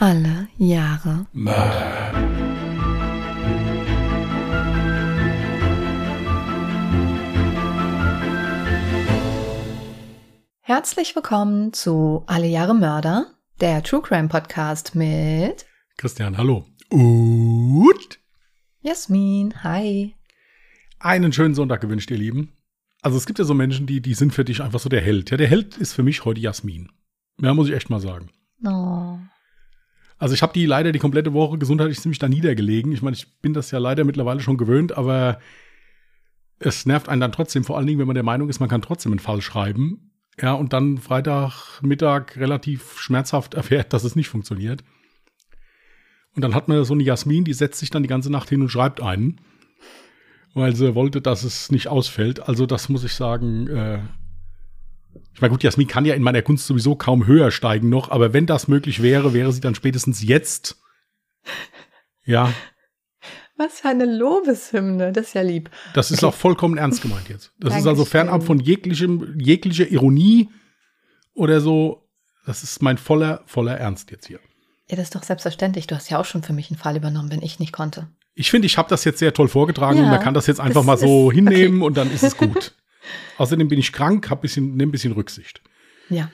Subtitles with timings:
[0.00, 2.12] Alle Jahre Mörder.
[10.60, 13.26] Herzlich willkommen zu Alle Jahre Mörder,
[13.60, 15.66] der True Crime Podcast mit
[15.96, 16.64] Christian, hallo.
[16.90, 18.20] Und
[18.82, 19.64] Jasmin.
[19.64, 20.14] Hi.
[21.00, 22.52] einen schönen Sonntag gewünscht, ihr Lieben.
[23.02, 25.32] Also es gibt ja so Menschen, die, die sind für dich einfach so der Held.
[25.32, 26.92] Ja, der Held ist für mich heute Jasmin.
[27.40, 28.30] Ja, muss ich echt mal sagen.
[28.64, 29.18] Oh.
[30.18, 32.92] Also ich habe die leider die komplette Woche gesundheitlich ziemlich da niedergelegen.
[32.92, 35.38] Ich meine, ich bin das ja leider mittlerweile schon gewöhnt, aber
[36.58, 38.82] es nervt einen dann trotzdem, vor allen Dingen, wenn man der Meinung ist, man kann
[38.82, 40.10] trotzdem einen Fall schreiben.
[40.40, 44.82] Ja, und dann Freitagmittag relativ schmerzhaft erfährt, dass es nicht funktioniert.
[46.34, 48.62] Und dann hat man so eine Jasmin, die setzt sich dann die ganze Nacht hin
[48.62, 49.40] und schreibt einen,
[50.54, 52.48] weil sie wollte, dass es nicht ausfällt.
[52.48, 54.00] Also das muss ich sagen, äh,
[55.38, 58.32] ich meine, gut, Jasmin kann ja in meiner Kunst sowieso kaum höher steigen noch, aber
[58.32, 60.80] wenn das möglich wäre, wäre sie dann spätestens jetzt.
[62.24, 62.52] Ja,
[63.56, 65.70] Was für eine Lobeshymne, das ist ja lieb.
[65.94, 66.26] das ist Okay.
[66.26, 67.52] auch vollkommen ernst gemeint jetzt.
[67.60, 68.06] Das ist also Dankeschön.
[68.10, 70.48] fernab von jeglichem, jeglicher Ironie
[71.34, 72.04] oder so.
[72.44, 74.40] Das ist mein voller, voller Ernst jetzt hier.
[74.90, 75.86] Ja, das ist doch selbstverständlich.
[75.86, 78.08] Du hast ja auch schon für mich einen Fall übernommen, wenn ich nicht konnte.
[78.34, 80.58] Ich finde, ich habe das jetzt sehr toll vorgetragen Ja, und man kann das jetzt
[80.60, 82.74] einfach mal so hinnehmen und dann ist es gut.
[83.38, 85.62] Außerdem bin ich krank, habe bisschen, nehme ein bisschen Rücksicht.
[86.08, 86.30] Ja.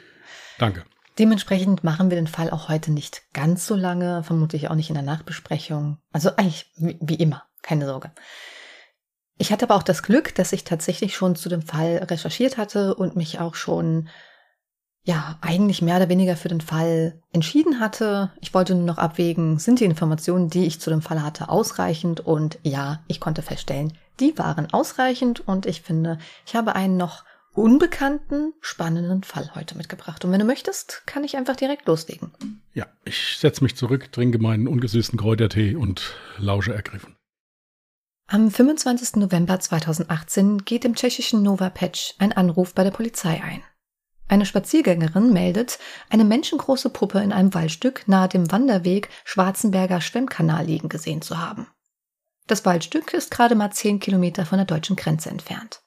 [0.58, 0.84] Danke.
[1.18, 4.94] Dementsprechend machen wir den Fall auch heute nicht ganz so lange, vermutlich auch nicht in
[4.94, 5.98] der Nachbesprechung.
[6.12, 8.10] Also eigentlich wie, wie immer, keine Sorge.
[9.38, 12.94] Ich hatte aber auch das Glück, dass ich tatsächlich schon zu dem Fall recherchiert hatte
[12.94, 14.08] und mich auch schon,
[15.02, 18.32] ja, eigentlich mehr oder weniger für den Fall entschieden hatte.
[18.40, 22.20] Ich wollte nur noch abwägen, sind die Informationen, die ich zu dem Fall hatte, ausreichend?
[22.20, 27.24] Und ja, ich konnte feststellen, die waren ausreichend und ich finde, ich habe einen noch
[27.54, 30.24] unbekannten, spannenden Fall heute mitgebracht.
[30.24, 32.32] Und wenn du möchtest, kann ich einfach direkt loslegen.
[32.74, 37.16] Ja, ich setze mich zurück, trinke meinen ungesüßten Kräutertee und lausche ergriffen.
[38.26, 39.16] Am 25.
[39.16, 43.62] November 2018 geht im tschechischen Nova Petsch ein Anruf bei der Polizei ein.
[44.26, 50.88] Eine Spaziergängerin meldet, eine menschengroße Puppe in einem Waldstück nahe dem Wanderweg Schwarzenberger Schwemmkanal liegen
[50.88, 51.66] gesehen zu haben.
[52.46, 55.80] Das Waldstück ist gerade mal 10 Kilometer von der deutschen Grenze entfernt.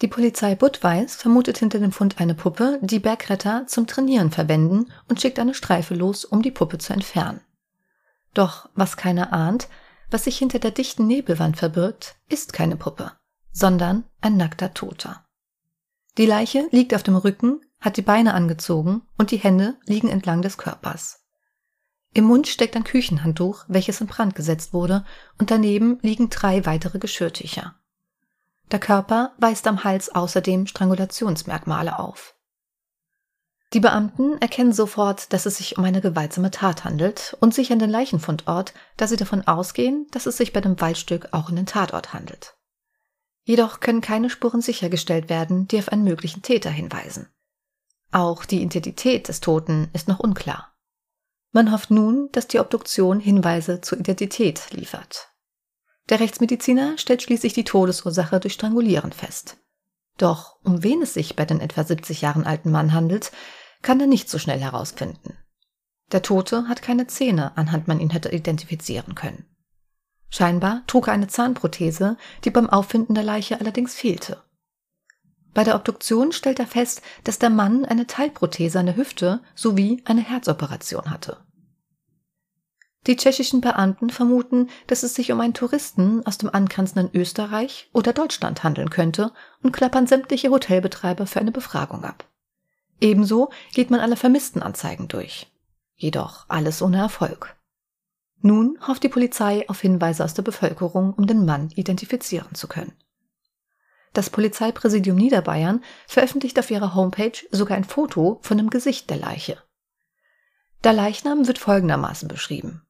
[0.00, 5.20] Die Polizei Budweis vermutet hinter dem Fund eine Puppe, die Bergretter zum Trainieren verwenden und
[5.20, 7.40] schickt eine Streife los, um die Puppe zu entfernen.
[8.32, 9.68] Doch was keiner ahnt,
[10.10, 13.12] was sich hinter der dichten Nebelwand verbirgt, ist keine Puppe,
[13.52, 15.26] sondern ein nackter Toter.
[16.16, 20.40] Die Leiche liegt auf dem Rücken, hat die Beine angezogen und die Hände liegen entlang
[20.40, 21.19] des Körpers.
[22.12, 25.04] Im Mund steckt ein Küchenhandtuch, welches in Brand gesetzt wurde,
[25.38, 27.76] und daneben liegen drei weitere Geschirrtücher.
[28.72, 32.34] Der Körper weist am Hals außerdem Strangulationsmerkmale auf.
[33.72, 37.90] Die Beamten erkennen sofort, dass es sich um eine gewaltsame Tat handelt und sichern den
[37.90, 42.12] Leichenfundort, da sie davon ausgehen, dass es sich bei dem Waldstück auch um den Tatort
[42.12, 42.56] handelt.
[43.44, 47.28] Jedoch können keine Spuren sichergestellt werden, die auf einen möglichen Täter hinweisen.
[48.10, 50.69] Auch die Identität des Toten ist noch unklar.
[51.52, 55.28] Man hofft nun, dass die Obduktion Hinweise zur Identität liefert.
[56.08, 59.56] Der Rechtsmediziner stellt schließlich die Todesursache durch Strangulieren fest.
[60.16, 63.32] Doch um wen es sich bei den etwa 70 Jahren alten Mann handelt,
[63.82, 65.38] kann er nicht so schnell herausfinden.
[66.12, 69.46] Der Tote hat keine Zähne, anhand man ihn hätte identifizieren können.
[70.28, 74.42] Scheinbar trug er eine Zahnprothese, die beim Auffinden der Leiche allerdings fehlte.
[75.52, 80.02] Bei der Obduktion stellt er fest, dass der Mann eine Teilprothese an der Hüfte sowie
[80.04, 81.38] eine Herzoperation hatte.
[83.06, 88.12] Die tschechischen Beamten vermuten, dass es sich um einen Touristen aus dem angrenzenden Österreich oder
[88.12, 92.28] Deutschland handeln könnte und klappern sämtliche Hotelbetreiber für eine Befragung ab.
[93.00, 95.50] Ebenso geht man alle Vermisstenanzeigen durch.
[95.96, 97.56] Jedoch alles ohne Erfolg.
[98.42, 102.92] Nun hofft die Polizei auf Hinweise aus der Bevölkerung, um den Mann identifizieren zu können.
[104.12, 109.62] Das Polizeipräsidium Niederbayern veröffentlicht auf ihrer Homepage sogar ein Foto von dem Gesicht der Leiche.
[110.82, 112.86] Der Leichnam wird folgendermaßen beschrieben.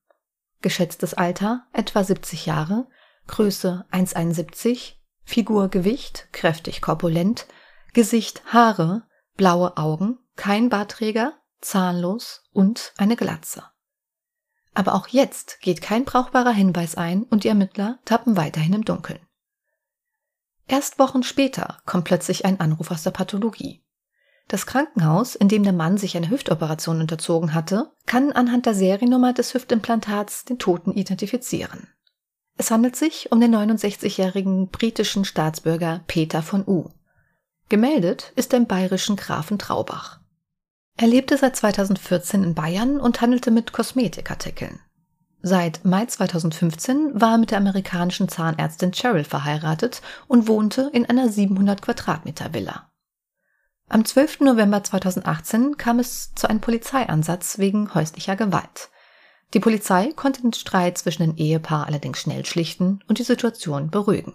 [0.62, 2.86] Geschätztes Alter etwa 70 Jahre,
[3.26, 4.94] Größe 1,71,
[5.24, 7.46] Figur Gewicht kräftig korpulent,
[7.92, 9.02] Gesicht Haare,
[9.36, 13.64] blaue Augen, kein Bartträger, zahnlos und eine Glatze.
[14.74, 19.20] Aber auch jetzt geht kein brauchbarer Hinweis ein und die Ermittler tappen weiterhin im Dunkeln.
[20.70, 23.82] Erst Wochen später kommt plötzlich ein Anruf aus der Pathologie.
[24.46, 29.32] Das Krankenhaus, in dem der Mann sich eine Hüftoperation unterzogen hatte, kann anhand der Seriennummer
[29.32, 31.88] des Hüftimplantats den Toten identifizieren.
[32.56, 36.90] Es handelt sich um den 69-jährigen britischen Staatsbürger Peter von U.
[37.68, 40.20] Gemeldet ist er im bayerischen Grafen Traubach.
[40.96, 44.78] Er lebte seit 2014 in Bayern und handelte mit Kosmetikartikeln.
[45.42, 51.30] Seit Mai 2015 war er mit der amerikanischen Zahnärztin Cheryl verheiratet und wohnte in einer
[51.30, 52.90] 700 Quadratmeter Villa.
[53.88, 54.40] Am 12.
[54.40, 58.90] November 2018 kam es zu einem Polizeiansatz wegen häuslicher Gewalt.
[59.54, 64.34] Die Polizei konnte den Streit zwischen dem Ehepaar allerdings schnell schlichten und die Situation beruhigen.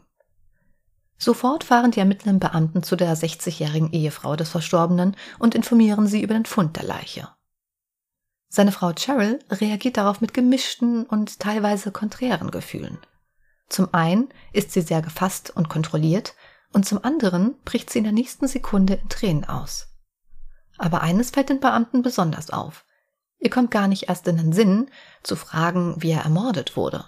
[1.18, 6.34] Sofort fahren die ermittelnden Beamten zu der 60-jährigen Ehefrau des Verstorbenen und informieren sie über
[6.34, 7.30] den Fund der Leiche.
[8.56, 13.00] Seine Frau Cheryl reagiert darauf mit gemischten und teilweise konträren Gefühlen.
[13.68, 16.36] Zum einen ist sie sehr gefasst und kontrolliert,
[16.72, 19.90] und zum anderen bricht sie in der nächsten Sekunde in Tränen aus.
[20.78, 22.86] Aber eines fällt den Beamten besonders auf.
[23.40, 24.90] Ihr kommt gar nicht erst in den Sinn,
[25.22, 27.04] zu fragen, wie er ermordet wurde.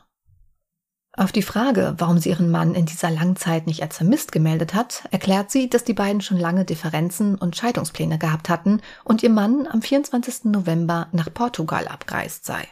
[1.20, 4.76] Auf die Frage, warum sie ihren Mann in dieser langen Zeit nicht als vermisst gemeldet
[4.76, 9.32] hat, erklärt sie, dass die beiden schon lange Differenzen und Scheidungspläne gehabt hatten und ihr
[9.32, 10.46] Mann am 24.
[10.46, 12.68] November nach Portugal abgereist sei.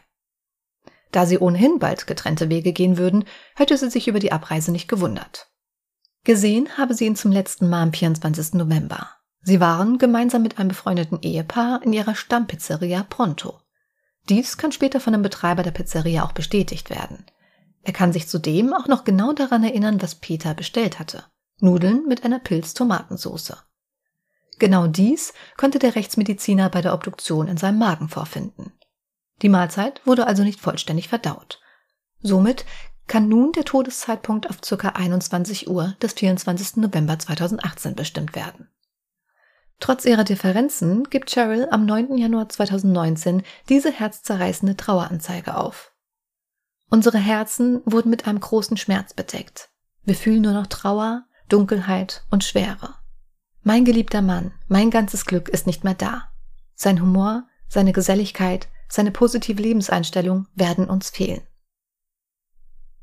[1.11, 3.25] Da sie ohnehin bald getrennte Wege gehen würden,
[3.55, 5.49] hätte sie sich über die Abreise nicht gewundert.
[6.23, 8.53] Gesehen habe sie ihn zum letzten Mal am 24.
[8.53, 9.09] November.
[9.41, 13.59] Sie waren gemeinsam mit einem befreundeten Ehepaar in ihrer Stammpizzeria Pronto.
[14.29, 17.25] Dies kann später von dem Betreiber der Pizzeria auch bestätigt werden.
[17.85, 21.23] Er kann sich zudem auch noch genau daran erinnern, was Peter bestellt hatte.
[21.59, 23.57] Nudeln mit einer Pilz-Tomatensoße.
[24.57, 28.73] Genau dies konnte der Rechtsmediziner bei der Obduktion in seinem Magen vorfinden.
[29.43, 31.61] Die Mahlzeit wurde also nicht vollständig verdaut.
[32.21, 32.65] Somit
[33.05, 34.89] kann nun der Todeszeitpunkt auf ca.
[34.89, 36.77] 21 Uhr des 24.
[36.77, 38.67] November 2018 bestimmt werden.
[39.79, 42.17] Trotz ihrer Differenzen gibt Cheryl am 9.
[42.17, 45.94] Januar 2019 diese herzzerreißende Traueranzeige auf.
[46.89, 49.69] Unsere Herzen wurden mit einem großen Schmerz bedeckt.
[50.03, 52.95] Wir fühlen nur noch Trauer, Dunkelheit und Schwere.
[53.63, 56.29] Mein geliebter Mann, mein ganzes Glück ist nicht mehr da.
[56.75, 61.41] Sein Humor, seine Geselligkeit, seine positive Lebenseinstellung werden uns fehlen.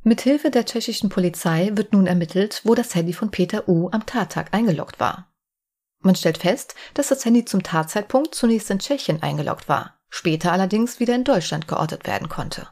[0.05, 3.89] Mithilfe der tschechischen Polizei wird nun ermittelt, wo das Handy von Peter U.
[3.91, 5.33] am Tattag eingeloggt war.
[6.01, 10.99] Man stellt fest, dass das Handy zum Tatzeitpunkt zunächst in Tschechien eingeloggt war, später allerdings
[10.99, 12.69] wieder in Deutschland geortet werden konnte.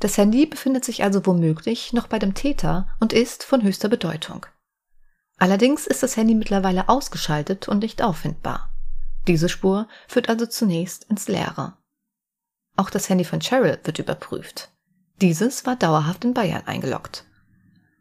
[0.00, 4.46] Das Handy befindet sich also womöglich noch bei dem Täter und ist von höchster Bedeutung.
[5.38, 8.70] Allerdings ist das Handy mittlerweile ausgeschaltet und nicht auffindbar.
[9.26, 11.76] Diese Spur führt also zunächst ins Leere.
[12.76, 14.70] Auch das Handy von Cheryl wird überprüft.
[15.20, 17.24] Dieses war dauerhaft in Bayern eingeloggt.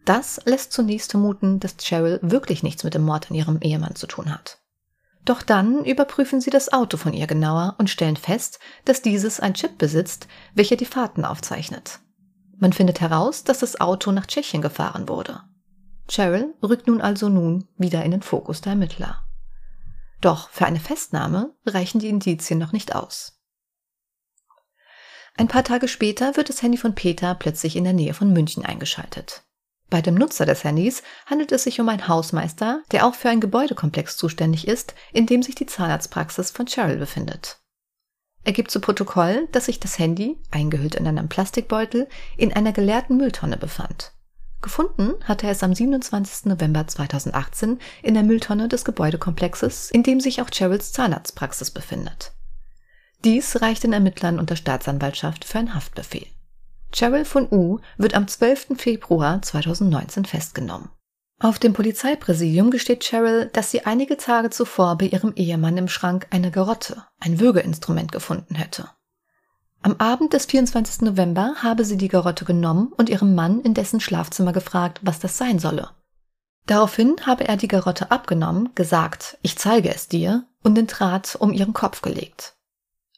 [0.05, 4.07] Das lässt zunächst vermuten, dass Cheryl wirklich nichts mit dem Mord an ihrem Ehemann zu
[4.07, 4.59] tun hat.
[5.27, 9.55] Doch dann überprüfen sie das Auto von ihr genauer und stellen fest, dass dieses ein
[9.55, 11.99] Chip besitzt, welcher die Fahrten aufzeichnet.
[12.59, 15.41] Man findet heraus, dass das Auto nach Tschechien gefahren wurde.
[16.07, 19.25] Cheryl rückt nun also nun wieder in den Fokus der Ermittler.
[20.21, 23.41] Doch für eine Festnahme reichen die Indizien noch nicht aus.
[25.35, 28.65] Ein paar Tage später wird das Handy von Peter plötzlich in der Nähe von München
[28.65, 29.43] eingeschaltet.
[29.89, 33.41] Bei dem Nutzer des Handys handelt es sich um einen Hausmeister, der auch für einen
[33.41, 37.59] Gebäudekomplex zuständig ist, in dem sich die Zahnarztpraxis von Cheryl befindet.
[38.43, 42.07] Er gibt zu Protokoll, dass sich das Handy, eingehüllt in einem Plastikbeutel,
[42.37, 44.13] in einer geleerten Mülltonne befand.
[44.61, 46.45] Gefunden hatte er es am 27.
[46.45, 52.33] November 2018 in der Mülltonne des Gebäudekomplexes, in dem sich auch Cheryls Zahnarztpraxis befindet.
[53.23, 56.27] Dies reicht den Ermittlern und der Staatsanwaltschaft für einen Haftbefehl.
[56.91, 58.77] Cheryl von U wird am 12.
[58.77, 60.89] Februar 2019 festgenommen.
[61.39, 66.27] Auf dem Polizeipräsidium gesteht Cheryl, dass sie einige Tage zuvor bei ihrem Ehemann im Schrank
[66.31, 68.89] eine Garotte, ein Würgeinstrument, gefunden hätte.
[69.83, 71.01] Am Abend des 24.
[71.01, 75.37] November habe sie die Garotte genommen und ihrem Mann in dessen Schlafzimmer gefragt, was das
[75.37, 75.91] sein solle.
[76.65, 81.53] Daraufhin habe er die Garotte abgenommen, gesagt, ich zeige es dir, und den Draht um
[81.53, 82.57] ihren Kopf gelegt.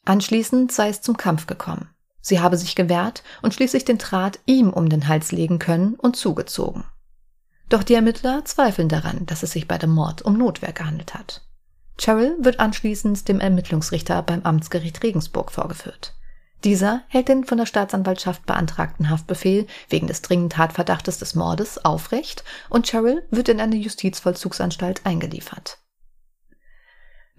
[0.05, 1.89] Anschließend sei es zum Kampf gekommen.
[2.21, 6.15] Sie habe sich gewehrt und schließlich den Draht ihm um den Hals legen können und
[6.15, 6.85] zugezogen.
[7.69, 11.43] Doch die Ermittler zweifeln daran, dass es sich bei dem Mord um Notwehr gehandelt hat.
[11.99, 16.15] Cheryl wird anschließend dem Ermittlungsrichter beim Amtsgericht Regensburg vorgeführt.
[16.63, 22.43] Dieser hält den von der Staatsanwaltschaft beantragten Haftbefehl wegen des dringenden Tatverdachtes des Mordes aufrecht
[22.69, 25.77] und Cheryl wird in eine Justizvollzugsanstalt eingeliefert.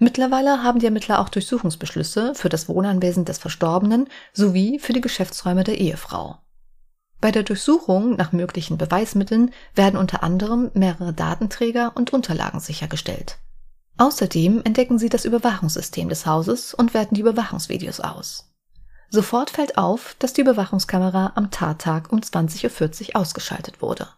[0.03, 5.63] Mittlerweile haben die Ermittler auch Durchsuchungsbeschlüsse für das Wohnanwesen des Verstorbenen sowie für die Geschäftsräume
[5.63, 6.39] der Ehefrau.
[7.21, 13.37] Bei der Durchsuchung nach möglichen Beweismitteln werden unter anderem mehrere Datenträger und Unterlagen sichergestellt.
[13.99, 18.51] Außerdem entdecken sie das Überwachungssystem des Hauses und werten die Überwachungsvideos aus.
[19.11, 24.09] Sofort fällt auf, dass die Überwachungskamera am Tattag um 20.40 Uhr ausgeschaltet wurde.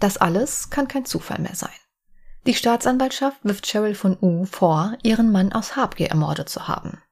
[0.00, 1.70] Das alles kann kein Zufall mehr sein.
[2.46, 7.02] Die Staatsanwaltschaft wirft Cheryl von U vor, ihren Mann aus Habgier ermordet zu haben.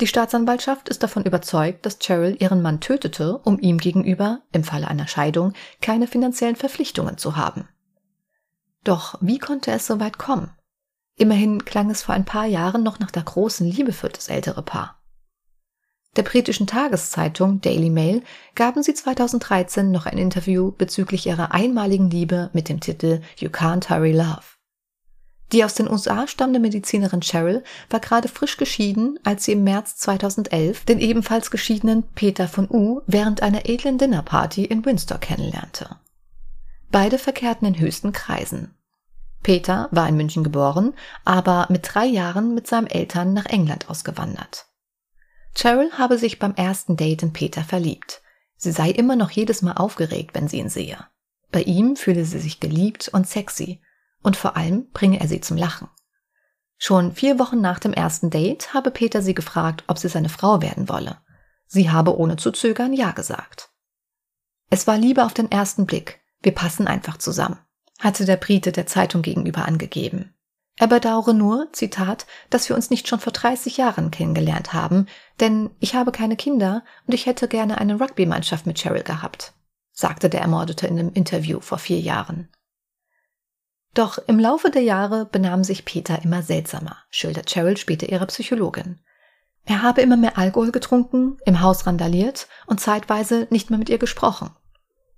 [0.00, 4.88] Die Staatsanwaltschaft ist davon überzeugt, dass Cheryl ihren Mann tötete, um ihm gegenüber, im Falle
[4.88, 7.68] einer Scheidung, keine finanziellen Verpflichtungen zu haben.
[8.84, 10.52] Doch wie konnte es so weit kommen?
[11.16, 14.62] Immerhin klang es vor ein paar Jahren noch nach der großen Liebe für das ältere
[14.62, 15.02] Paar.
[16.16, 18.22] Der britischen Tageszeitung Daily Mail
[18.54, 23.90] gaben sie 2013 noch ein Interview bezüglich ihrer einmaligen Liebe mit dem Titel You Can't
[23.90, 24.57] Hurry Love.
[25.52, 29.96] Die aus den USA stammende Medizinerin Cheryl war gerade frisch geschieden, als sie im März
[29.96, 35.96] 2011 den ebenfalls geschiedenen Peter von U während einer edlen Dinnerparty in Windsor kennenlernte.
[36.90, 38.74] Beide verkehrten in höchsten Kreisen.
[39.42, 40.92] Peter war in München geboren,
[41.24, 44.66] aber mit drei Jahren mit seinen Eltern nach England ausgewandert.
[45.54, 48.20] Cheryl habe sich beim ersten Date in Peter verliebt.
[48.56, 50.98] Sie sei immer noch jedes Mal aufgeregt, wenn sie ihn sehe.
[51.50, 53.80] Bei ihm fühle sie sich geliebt und sexy
[54.22, 55.88] und vor allem bringe er sie zum Lachen.
[56.76, 60.62] Schon vier Wochen nach dem ersten Date habe Peter sie gefragt, ob sie seine Frau
[60.62, 61.18] werden wolle.
[61.66, 63.70] Sie habe ohne zu zögern Ja gesagt.
[64.70, 66.20] Es war Liebe auf den ersten Blick.
[66.40, 67.58] Wir passen einfach zusammen,
[67.98, 70.34] hatte der Brite der Zeitung gegenüber angegeben.
[70.76, 75.06] Er bedauere nur, Zitat, dass wir uns nicht schon vor 30 Jahren kennengelernt haben,
[75.40, 79.54] denn ich habe keine Kinder und ich hätte gerne eine Rugby-Mannschaft mit Cheryl gehabt,
[79.90, 82.48] sagte der Ermordete in einem Interview vor vier Jahren.
[83.98, 89.00] Doch im Laufe der Jahre benahm sich Peter immer seltsamer, schildert Cheryl später ihre Psychologin.
[89.64, 93.98] Er habe immer mehr Alkohol getrunken, im Haus randaliert und zeitweise nicht mehr mit ihr
[93.98, 94.50] gesprochen.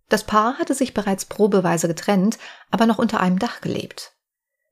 [0.09, 2.39] Das Paar hatte sich bereits probeweise getrennt,
[2.71, 4.15] aber noch unter einem Dach gelebt.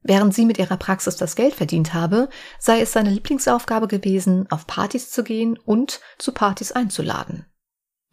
[0.00, 4.66] Während sie mit ihrer Praxis das Geld verdient habe, sei es seine Lieblingsaufgabe gewesen, auf
[4.66, 7.44] Partys zu gehen und zu Partys einzuladen.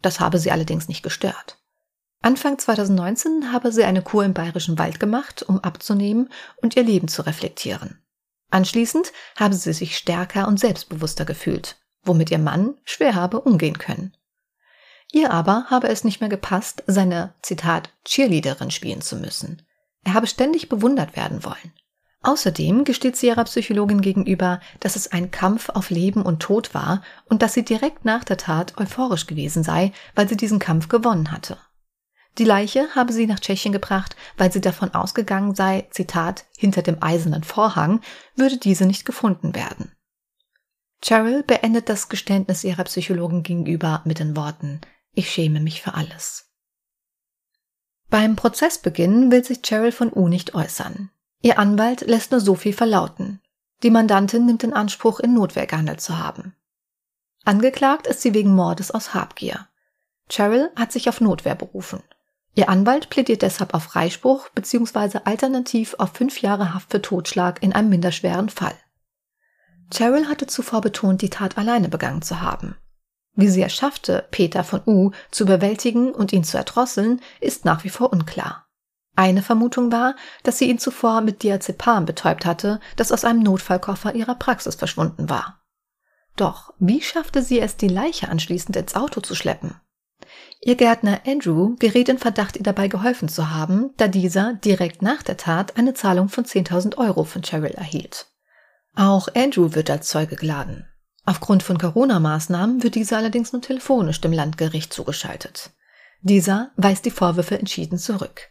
[0.02, 1.56] Das habe sie allerdings nicht gestört.
[2.22, 7.08] Anfang 2019 habe sie eine Kur im Bayerischen Wald gemacht, um abzunehmen und ihr Leben
[7.08, 8.02] zu reflektieren.
[8.50, 14.16] Anschließend habe sie sich stärker und selbstbewusster gefühlt, womit ihr Mann schwer habe umgehen können.
[15.12, 19.62] Ihr aber habe es nicht mehr gepasst, seine, Zitat, Cheerleaderin spielen zu müssen.
[20.04, 21.72] Er habe ständig bewundert werden wollen.
[22.22, 27.02] Außerdem gesteht sie ihrer Psychologin gegenüber, dass es ein Kampf auf Leben und Tod war
[27.26, 31.30] und dass sie direkt nach der Tat euphorisch gewesen sei, weil sie diesen Kampf gewonnen
[31.30, 31.56] hatte.
[32.38, 37.02] Die Leiche habe sie nach Tschechien gebracht, weil sie davon ausgegangen sei, Zitat, hinter dem
[37.02, 38.00] eisernen Vorhang
[38.34, 39.92] würde diese nicht gefunden werden.
[41.02, 44.80] Cheryl beendet das Geständnis ihrer Psychologin gegenüber mit den Worten,
[45.12, 46.50] ich schäme mich für alles.
[48.10, 51.10] Beim Prozessbeginn will sich Cheryl von U nicht äußern.
[51.42, 53.40] Ihr Anwalt lässt nur so viel verlauten.
[53.82, 56.54] Die Mandantin nimmt in Anspruch, in Notwehr gehandelt zu haben.
[57.44, 59.68] Angeklagt ist sie wegen Mordes aus Habgier.
[60.28, 62.02] Cheryl hat sich auf Notwehr berufen.
[62.56, 65.20] Ihr Anwalt plädiert deshalb auf Freispruch bzw.
[65.24, 68.74] alternativ auf fünf Jahre Haft für Totschlag in einem minderschweren Fall.
[69.92, 72.76] Cheryl hatte zuvor betont, die Tat alleine begangen zu haben.
[73.34, 77.84] Wie sie es schaffte, Peter von U zu überwältigen und ihn zu erdrosseln, ist nach
[77.84, 78.66] wie vor unklar.
[79.16, 84.14] Eine Vermutung war, dass sie ihn zuvor mit Diazepam betäubt hatte, das aus einem Notfallkoffer
[84.14, 85.62] ihrer Praxis verschwunden war.
[86.36, 89.78] Doch wie schaffte sie es, die Leiche anschließend ins Auto zu schleppen?
[90.60, 95.22] Ihr Gärtner Andrew gerät in Verdacht, ihr dabei geholfen zu haben, da dieser direkt nach
[95.22, 98.26] der Tat eine Zahlung von 10.000 Euro von Cheryl erhielt.
[98.94, 100.88] Auch Andrew wird als Zeuge geladen.
[101.26, 105.70] Aufgrund von Corona-Maßnahmen wird dieser allerdings nur telefonisch dem Landgericht zugeschaltet.
[106.22, 108.48] Dieser weist die Vorwürfe entschieden zurück.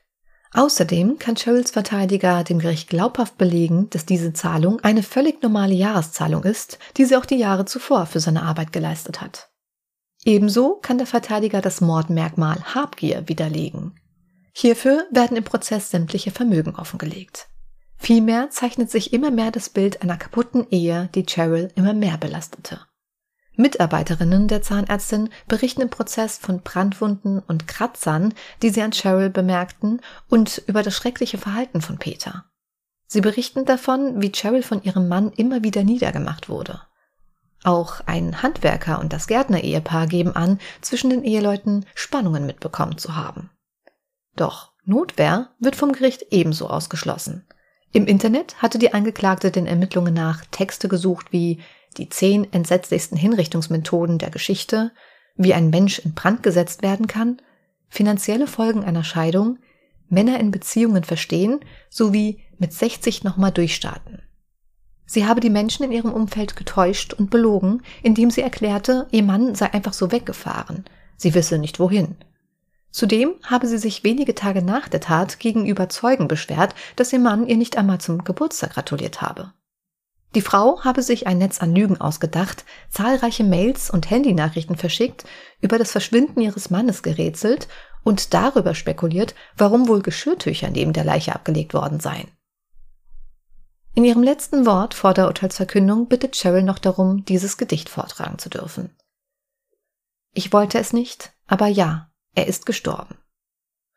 [0.54, 6.44] Außerdem kann Cheryls Verteidiger dem Gericht glaubhaft belegen, dass diese Zahlung eine völlig normale Jahreszahlung
[6.44, 9.50] ist, die sie auch die Jahre zuvor für seine Arbeit geleistet hat.
[10.26, 13.94] Ebenso kann der Verteidiger das Mordmerkmal Habgier widerlegen.
[14.54, 17.48] Hierfür werden im Prozess sämtliche Vermögen offengelegt.
[17.96, 22.82] Vielmehr zeichnet sich immer mehr das Bild einer kaputten Ehe, die Cheryl immer mehr belastete.
[23.56, 30.02] Mitarbeiterinnen der Zahnärztin berichten im Prozess von Brandwunden und Kratzern, die sie an Cheryl bemerkten,
[30.28, 32.46] und über das schreckliche Verhalten von Peter.
[33.08, 36.82] Sie berichten davon, wie Cheryl von ihrem Mann immer wieder niedergemacht wurde.
[37.66, 43.50] Auch ein Handwerker und das Gärtner-Ehepaar geben an, zwischen den Eheleuten Spannungen mitbekommen zu haben.
[44.36, 47.48] Doch Notwehr wird vom Gericht ebenso ausgeschlossen.
[47.92, 51.60] Im Internet hatte die Angeklagte den Ermittlungen nach Texte gesucht wie
[51.98, 54.92] die zehn entsetzlichsten Hinrichtungsmethoden der Geschichte,
[55.36, 57.42] wie ein Mensch in Brand gesetzt werden kann,
[57.90, 59.58] finanzielle Folgen einer Scheidung,
[60.08, 64.22] Männer in Beziehungen verstehen sowie mit 60 nochmal durchstarten.
[65.06, 69.56] Sie habe die Menschen in ihrem Umfeld getäuscht und belogen, indem sie erklärte, ihr Mann
[69.56, 70.86] sei einfach so weggefahren.
[71.18, 72.16] Sie wisse nicht wohin.
[72.90, 77.46] Zudem habe sie sich wenige Tage nach der Tat gegenüber Zeugen beschwert, dass ihr Mann
[77.46, 79.52] ihr nicht einmal zum Geburtstag gratuliert habe.
[80.34, 85.26] Die Frau habe sich ein Netz an Lügen ausgedacht, zahlreiche Mails und Handynachrichten verschickt,
[85.62, 87.68] über das Verschwinden ihres Mannes gerätselt
[88.04, 92.28] und darüber spekuliert, warum wohl Geschirrtücher neben der Leiche abgelegt worden seien.
[93.96, 98.50] In ihrem letzten Wort vor der Urteilsverkündung bittet Cheryl noch darum, dieses Gedicht vortragen zu
[98.50, 98.94] dürfen.
[100.34, 103.18] Ich wollte es nicht, aber ja, er ist gestorben.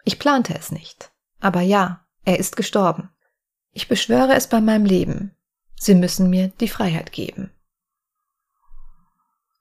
[0.05, 3.11] Ich plante es nicht, aber ja, er ist gestorben.
[3.73, 5.35] Ich beschwöre es bei meinem Leben,
[5.81, 7.51] Sie müssen mir die Freiheit geben.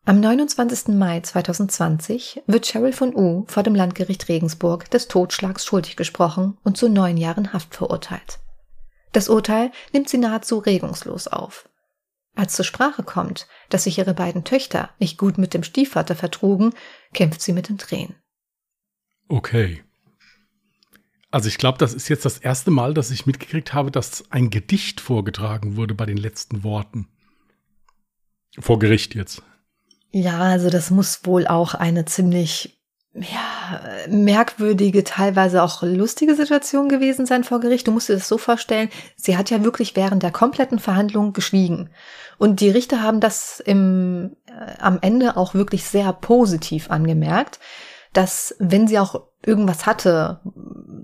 [0.05, 0.95] Am 29.
[0.95, 6.77] Mai 2020 wird Cheryl von U vor dem Landgericht Regensburg des Totschlags schuldig gesprochen und
[6.77, 8.39] zu neun Jahren Haft verurteilt.
[9.17, 11.67] Das Urteil nimmt sie nahezu regungslos auf.
[12.35, 16.75] Als zur Sprache kommt, dass sich ihre beiden Töchter nicht gut mit dem Stiefvater vertrugen,
[17.15, 18.13] kämpft sie mit den Tränen.
[19.27, 19.83] Okay.
[21.31, 24.51] Also ich glaube, das ist jetzt das erste Mal, dass ich mitgekriegt habe, dass ein
[24.51, 27.07] Gedicht vorgetragen wurde bei den letzten Worten.
[28.59, 29.41] Vor Gericht jetzt.
[30.11, 32.76] Ja, also das muss wohl auch eine ziemlich
[33.21, 37.87] ja, merkwürdige, teilweise auch lustige Situation gewesen sein vor Gericht.
[37.87, 41.89] Du musst dir das so vorstellen, sie hat ja wirklich während der kompletten Verhandlung geschwiegen.
[42.37, 47.59] Und die Richter haben das im, äh, am Ende auch wirklich sehr positiv angemerkt
[48.17, 50.39] dass wenn sie auch irgendwas hatte,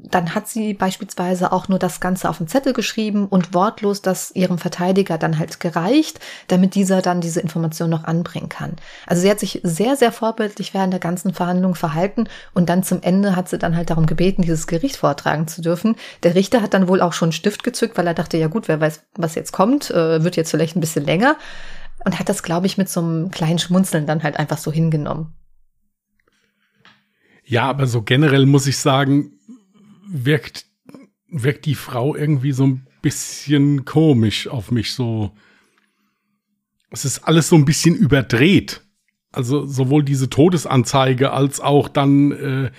[0.09, 4.31] dann hat sie beispielsweise auch nur das Ganze auf den Zettel geschrieben und wortlos das
[4.31, 8.75] ihrem Verteidiger dann halt gereicht, damit dieser dann diese Information noch anbringen kann.
[9.07, 13.01] Also sie hat sich sehr, sehr vorbildlich während der ganzen Verhandlung verhalten und dann zum
[13.01, 15.95] Ende hat sie dann halt darum gebeten, dieses Gericht vortragen zu dürfen.
[16.23, 18.81] Der Richter hat dann wohl auch schon Stift gezückt, weil er dachte, ja gut, wer
[18.81, 21.37] weiß, was jetzt kommt, äh, wird jetzt vielleicht ein bisschen länger
[22.03, 25.33] und hat das, glaube ich, mit so einem kleinen Schmunzeln dann halt einfach so hingenommen.
[27.45, 29.33] Ja, aber so generell muss ich sagen,
[30.07, 30.65] wirkt,
[31.27, 34.93] wirkt die Frau irgendwie so ein bisschen komisch auf mich.
[34.93, 35.31] So,
[36.89, 38.81] es ist alles so ein bisschen überdreht.
[39.31, 42.71] Also sowohl diese Todesanzeige als auch dann, äh,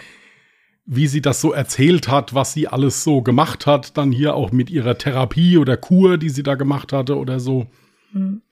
[0.87, 4.53] wie sie das so erzählt hat, was sie alles so gemacht hat, dann hier auch
[4.53, 7.67] mit ihrer Therapie oder Kur, die sie da gemacht hatte oder so.
[8.13, 8.43] Mhm.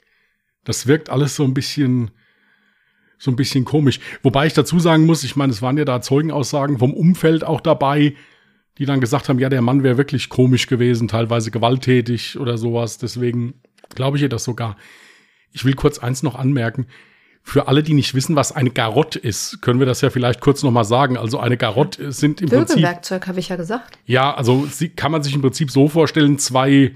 [0.64, 2.10] Das wirkt alles so ein bisschen
[3.22, 4.00] so ein bisschen komisch.
[4.24, 7.61] Wobei ich dazu sagen muss, ich meine, es waren ja da Zeugenaussagen vom Umfeld auch
[7.61, 8.16] dabei,
[8.78, 12.98] die dann gesagt haben, ja, der Mann wäre wirklich komisch gewesen, teilweise gewalttätig oder sowas.
[12.98, 13.54] Deswegen
[13.94, 14.76] glaube ich ihr das sogar.
[15.52, 16.88] Ich will kurz eins noch anmerken.
[17.44, 20.64] Für alle, die nicht wissen, was eine Garotte ist, können wir das ja vielleicht kurz
[20.64, 21.16] noch mal sagen.
[21.16, 23.98] Also eine Garotte sind im Prinzip Werkzeug, habe ich ja gesagt.
[24.04, 26.92] Ja, also sie kann man sich im Prinzip so vorstellen, zwei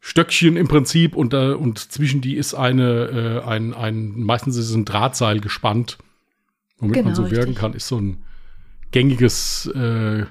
[0.00, 4.70] Stöckchen im Prinzip und, äh, und zwischen die ist eine, äh, ein, ein, meistens ist
[4.70, 5.98] es ein Drahtseil gespannt,
[6.78, 8.24] womit genau, man so wirken kann, ist so ein
[8.92, 10.24] gängiges äh,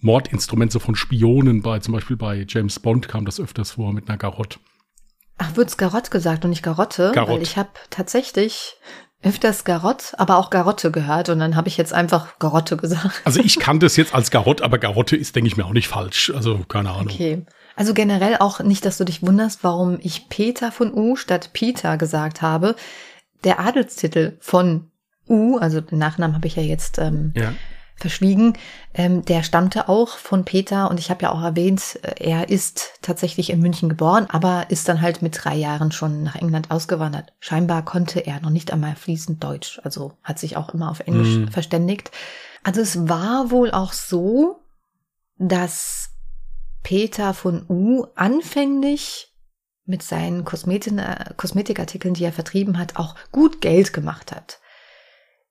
[0.00, 4.08] Mordinstrument so von Spionen bei, zum Beispiel bei James Bond kam das öfters vor mit
[4.08, 4.58] einer Garotte.
[5.38, 7.12] Ach, wird's Garott gesagt und nicht Garotte?
[7.14, 7.36] Garott.
[7.36, 8.76] Weil ich habe tatsächlich
[9.22, 13.22] öfters Garott, aber auch Garotte gehört und dann habe ich jetzt einfach Garotte gesagt.
[13.24, 15.88] Also ich kannte es jetzt als Garott, aber Garotte ist, denke ich mir, auch nicht
[15.88, 16.32] falsch.
[16.34, 17.12] Also keine Ahnung.
[17.12, 17.44] Okay.
[17.76, 21.98] Also generell auch nicht, dass du dich wunderst, warum ich Peter von U statt Peter
[21.98, 22.74] gesagt habe.
[23.44, 24.90] Der Adelstitel von
[25.28, 27.52] U, also den Nachnamen habe ich ja jetzt ähm, ja.
[27.94, 28.54] verschwiegen,
[28.94, 32.94] ähm, der stammte auch von Peter und ich habe ja auch erwähnt, äh, er ist
[33.02, 37.34] tatsächlich in München geboren, aber ist dann halt mit drei Jahren schon nach England ausgewandert.
[37.40, 41.36] Scheinbar konnte er noch nicht einmal fließend Deutsch, also hat sich auch immer auf Englisch
[41.36, 41.48] mhm.
[41.48, 42.10] verständigt.
[42.62, 44.62] Also es war wohl auch so,
[45.38, 46.15] dass
[46.86, 49.34] Peter von U anfänglich
[49.86, 54.60] mit seinen Kosmetikartikeln, die er vertrieben hat, auch gut Geld gemacht hat.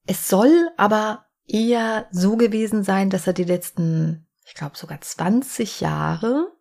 [0.07, 5.81] Es soll aber eher so gewesen sein, dass er die letzten, ich glaube sogar 20
[5.81, 6.53] Jahre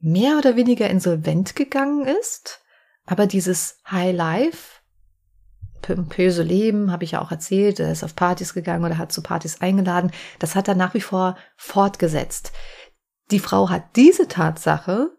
[0.00, 2.60] mehr oder weniger insolvent gegangen ist.
[3.06, 4.80] Aber dieses High Life,
[5.80, 9.22] pompöse Leben, habe ich ja auch erzählt, er ist auf Partys gegangen oder hat zu
[9.22, 12.50] Partys eingeladen, das hat er nach wie vor fortgesetzt.
[13.30, 15.10] Die Frau hat diese Tatsache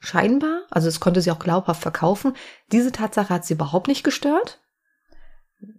[0.00, 2.34] scheinbar, also es konnte sie auch glaubhaft verkaufen,
[2.72, 4.60] diese Tatsache hat sie überhaupt nicht gestört.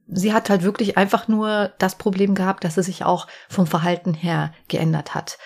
[0.07, 4.13] Sie hat halt wirklich einfach nur das Problem gehabt, dass sie sich auch vom Verhalten
[4.13, 5.37] her geändert hat.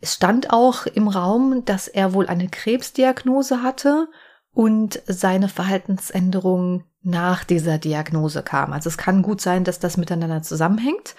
[0.00, 4.08] Es stand auch im Raum, dass er wohl eine Krebsdiagnose hatte
[4.52, 8.72] und seine Verhaltensänderung nach dieser Diagnose kam.
[8.72, 11.14] Also es kann gut sein, dass das miteinander zusammenhängt.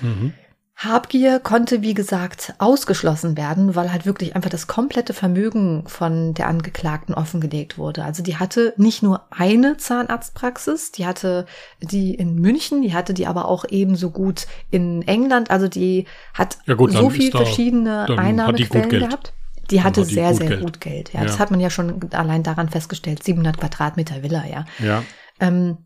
[0.00, 0.34] Mhm.
[0.76, 6.48] Habgier konnte, wie gesagt, ausgeschlossen werden, weil halt wirklich einfach das komplette Vermögen von der
[6.48, 8.02] Angeklagten offengelegt wurde.
[8.04, 11.46] Also die hatte nicht nur eine Zahnarztpraxis, die hatte
[11.80, 15.50] die in München, die hatte die aber auch ebenso gut in England.
[15.50, 19.04] Also die hat Ja gut, so ist da- verschiedene die Einnahmequellen Geld.
[19.08, 19.32] gehabt.
[19.70, 20.60] Die hatte hat die sehr, gut sehr Geld.
[20.60, 21.12] gut Geld.
[21.12, 21.26] Ja, Ja.
[21.26, 23.22] das hat man ja schon allein daran festgestellt.
[23.22, 24.64] 700 Quadratmeter Villa, ja.
[24.80, 25.04] Ja.
[25.40, 25.78] Ähm,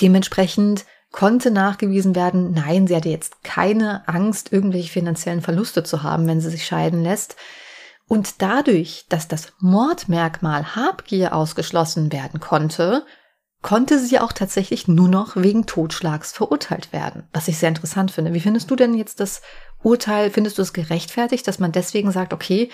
[0.00, 0.84] dementsprechend
[1.14, 6.40] konnte nachgewiesen werden, nein, sie hatte jetzt keine Angst, irgendwelche finanziellen Verluste zu haben, wenn
[6.40, 7.36] sie sich scheiden lässt.
[8.08, 13.06] Und dadurch, dass das Mordmerkmal Habgier ausgeschlossen werden konnte,
[13.62, 18.34] konnte sie auch tatsächlich nur noch wegen Totschlags verurteilt werden, was ich sehr interessant finde.
[18.34, 19.40] Wie findest du denn jetzt das
[19.84, 20.30] Urteil?
[20.30, 22.70] Findest du es gerechtfertigt, dass man deswegen sagt, okay,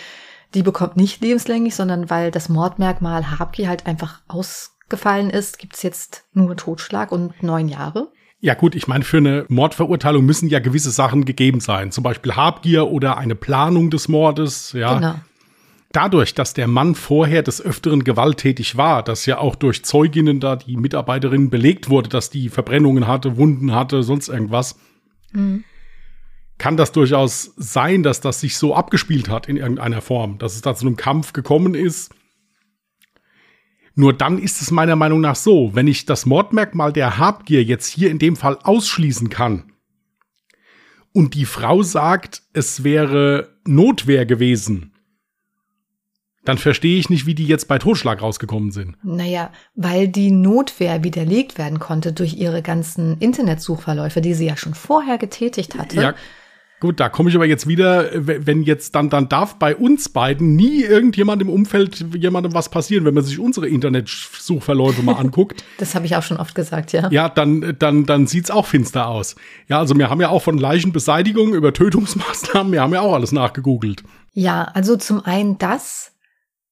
[0.55, 6.25] die bekommt nicht lebenslänglich, sondern weil das Mordmerkmal Habgier halt einfach ausgefallen ist, gibt's jetzt
[6.33, 8.11] nur Totschlag und neun Jahre?
[8.41, 11.93] Ja gut, ich meine, für eine Mordverurteilung müssen ja gewisse Sachen gegeben sein.
[11.93, 14.73] Zum Beispiel Habgier oder eine Planung des Mordes.
[14.73, 14.95] Ja.
[14.95, 15.15] Genau.
[15.93, 20.57] Dadurch, dass der Mann vorher des Öfteren gewalttätig war, dass ja auch durch Zeuginnen da
[20.57, 24.79] die Mitarbeiterin belegt wurde, dass die Verbrennungen hatte, Wunden hatte, sonst irgendwas,
[26.59, 30.63] kann das durchaus sein, dass das sich so abgespielt hat in irgendeiner Form, dass es
[30.63, 32.15] da zu einem Kampf gekommen ist.
[33.95, 37.89] Nur dann ist es meiner Meinung nach so, wenn ich das Mordmerkmal der Habgier jetzt
[37.89, 39.73] hier in dem Fall ausschließen kann
[41.13, 44.93] und die Frau sagt, es wäre Notwehr gewesen,
[46.45, 48.97] dann verstehe ich nicht, wie die jetzt bei Totschlag rausgekommen sind.
[49.05, 54.75] Naja, weil die Notwehr widerlegt werden konnte durch ihre ganzen Internetsuchverläufe, die sie ja schon
[54.75, 56.01] vorher getätigt hatte.
[56.01, 56.15] Ja,
[56.81, 60.57] gut, da komme ich aber jetzt wieder, wenn jetzt dann, dann darf bei uns beiden
[60.57, 65.65] nie irgendjemand im Umfeld jemandem was passieren, wenn man sich unsere Internetsuchverläufe mal anguckt.
[65.79, 67.09] Das habe ich auch schon oft gesagt, ja.
[67.11, 69.35] Ja, dann, dann, dann sieht's auch finster aus.
[69.69, 73.33] Ja, also wir haben ja auch von Leichenbeseitigung über Tötungsmaßnahmen, wir haben ja auch alles
[73.33, 74.03] nachgegoogelt.
[74.33, 76.13] Ja, also zum einen das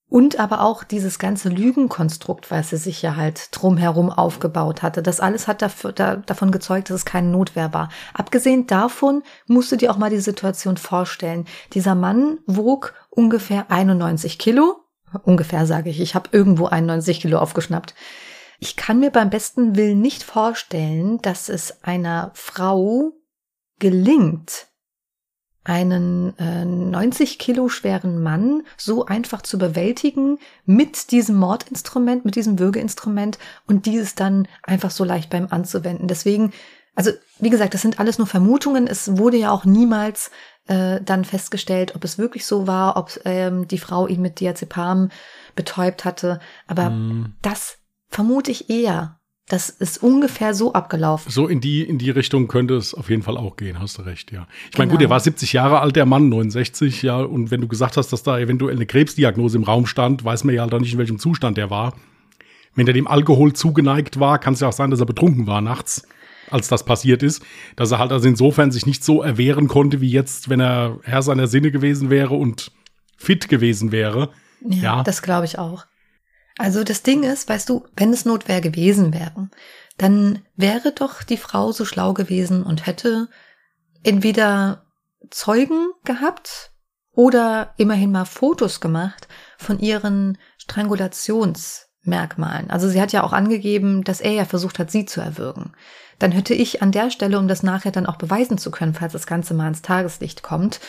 [0.09, 5.03] und aber auch dieses ganze Lügenkonstrukt, was sie sich ja halt drumherum aufgebaut hatte.
[5.03, 7.91] Das alles hat dafür, da, davon gezeugt, dass es keine Notwehr war.
[8.15, 11.45] Abgesehen davon musst du dir auch mal die Situation vorstellen.
[11.75, 14.77] Dieser Mann wog ungefähr 91 Kilo.
[15.25, 17.95] Ungefähr sage ich, ich habe irgendwo 91 Kilo aufgeschnappt.
[18.61, 23.13] Ich kann mir beim besten Willen nicht vorstellen, dass es einer Frau
[23.79, 24.68] gelingt,
[25.69, 32.59] einen äh, 90 Kilo schweren Mann so einfach zu bewältigen mit diesem Mordinstrument, mit diesem
[32.59, 36.09] Würgeinstrument und dieses dann einfach so leicht beim anzuwenden.
[36.09, 36.55] Deswegen,
[36.95, 38.87] also wie gesagt, das sind alles nur Vermutungen.
[38.87, 40.31] Es wurde ja auch niemals
[40.69, 45.11] äh, dann festgestellt, ob es wirklich so war, ob ähm, die Frau ihn mit Diazepam
[45.55, 46.41] betäubt hatte.
[46.67, 46.93] Aber
[47.43, 47.77] das
[48.09, 49.18] vermute ich eher.
[49.49, 51.33] Das ist ungefähr so abgelaufen.
[51.33, 54.03] So in die, in die Richtung könnte es auf jeden Fall auch gehen, hast du
[54.03, 54.47] recht, ja.
[54.71, 54.99] Ich meine, Genau.
[54.99, 58.13] gut, er war 70 Jahre alt, der Mann, 69, ja, und wenn du gesagt hast,
[58.13, 60.99] dass da eventuell eine Krebsdiagnose im Raum stand, weiß man ja halt auch nicht, in
[60.99, 61.95] welchem Zustand er war.
[62.75, 65.61] Wenn er dem Alkohol zugeneigt war, kann es ja auch sein, dass er betrunken war
[65.63, 66.07] nachts,
[66.51, 67.43] als das passiert ist.
[67.75, 71.23] Dass er halt also insofern sich nicht so erwehren konnte, wie jetzt, wenn er Herr
[71.23, 72.71] seiner Sinne gewesen wäre und
[73.17, 74.31] fit gewesen wäre.
[74.61, 75.03] Ja, Ja.
[75.03, 75.87] das glaube ich auch.
[76.59, 79.49] Also das Ding ist, weißt du, wenn es Notwehr gewesen wäre,
[79.97, 83.29] dann wäre doch die Frau so schlau gewesen und hätte
[84.03, 84.85] entweder
[85.31, 86.73] Zeugen gehabt
[87.13, 92.71] oder immerhin mal Fotos gemacht von ihren Strangulationsmerkmalen.
[92.71, 95.73] Also sie hat ja auch angegeben, dass er ja versucht hat, sie zu erwürgen.
[96.19, 99.13] Dann hätte ich an der Stelle, um das nachher dann auch beweisen zu können, falls
[99.13, 100.81] das Ganze mal ins Tageslicht kommt,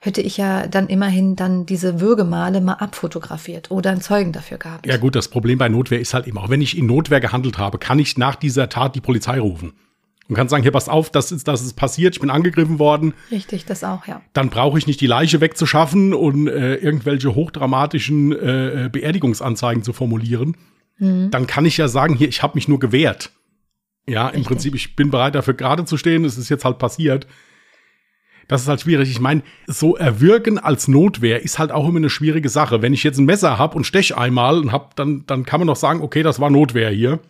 [0.00, 4.86] hätte ich ja dann immerhin dann diese Würgemale mal abfotografiert oder einen Zeugen dafür gehabt.
[4.86, 7.58] Ja gut, das Problem bei Notwehr ist halt eben, auch wenn ich in Notwehr gehandelt
[7.58, 9.74] habe, kann ich nach dieser Tat die Polizei rufen.
[10.28, 13.14] Und kann sagen, hier, pass auf, das ist, das ist passiert, ich bin angegriffen worden.
[13.30, 14.22] Richtig, das auch, ja.
[14.32, 20.56] Dann brauche ich nicht die Leiche wegzuschaffen und äh, irgendwelche hochdramatischen äh, Beerdigungsanzeigen zu formulieren.
[21.02, 23.30] Dann kann ich ja sagen, hier, ich habe mich nur gewehrt.
[24.06, 24.46] Ja, im Richtig.
[24.46, 27.26] Prinzip, ich bin bereit dafür gerade zu stehen, es ist jetzt halt passiert.
[28.50, 29.08] Das ist halt schwierig.
[29.08, 32.82] Ich meine, so erwürgen als Notwehr ist halt auch immer eine schwierige Sache.
[32.82, 35.68] Wenn ich jetzt ein Messer habe und stech einmal und hab, dann, dann kann man
[35.68, 37.20] noch sagen, okay, das war Notwehr hier.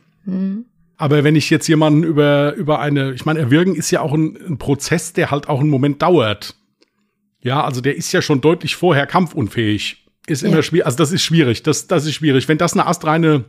[0.96, 4.38] Aber wenn ich jetzt jemanden über, über eine, ich meine, erwürgen ist ja auch ein,
[4.48, 6.56] ein Prozess, der halt auch einen Moment dauert.
[7.42, 10.06] Ja, also der ist ja schon deutlich vorher kampfunfähig.
[10.26, 10.62] Ist immer Ja.
[10.62, 12.48] schwierig, also das ist schwierig, das, das ist schwierig.
[12.48, 13.44] Wenn das eine astreine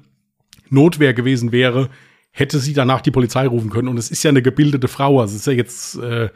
[0.69, 1.89] Notwehr gewesen wäre,
[2.31, 3.87] hätte sie danach die Polizei rufen können.
[3.87, 6.27] Und es ist ja eine gebildete Frau, also es ist ja jetzt äh,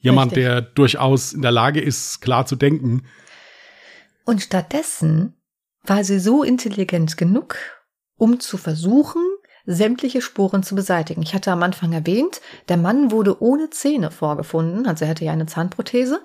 [0.00, 0.44] jemand, Richtig.
[0.44, 3.02] der durchaus in der Lage ist, klar zu denken.
[4.24, 5.34] Und stattdessen
[5.84, 7.56] war sie so intelligent genug,
[8.16, 9.22] um zu versuchen,
[9.66, 11.22] sämtliche Spuren zu beseitigen.
[11.22, 15.32] Ich hatte am Anfang erwähnt, der Mann wurde ohne Zähne vorgefunden, also er hatte ja
[15.32, 16.22] eine Zahnprothese.